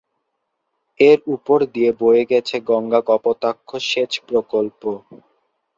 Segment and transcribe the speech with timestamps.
[0.99, 4.81] এর উপর দিয়ে বয়ে গেছে গঙ্গা-কপোতাক্ষ সেচ প্রকল্প।